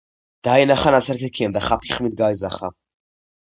დაინახა 0.45 0.93
ნაცარქექიამ 0.95 1.53
და 1.59 1.63
ხაფი 1.67 1.93
ხმით 1.99 2.17
გასძახა: 2.23 2.73